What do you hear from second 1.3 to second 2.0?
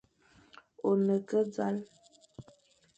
e zal,